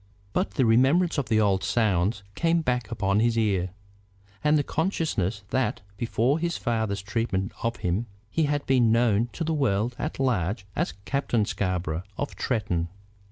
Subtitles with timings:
[0.33, 3.69] But the remembrance of the old sounds came back upon his ear;
[4.43, 9.43] and the consciousness that, before his father's treatment of him, he had been known to
[9.43, 12.87] the world at large as Captain Scarborough, of Tretton.